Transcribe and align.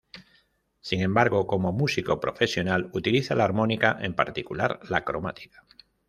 Sin 0.79 1.01
embargo, 1.03 1.45
como 1.45 1.73
músico 1.73 2.19
profesional 2.19 2.89
utiliza 2.91 3.35
la 3.35 3.43
armónica, 3.43 3.99
en 4.01 4.15
particular 4.15 4.79
la 4.89 5.03
cromática. 5.03 5.63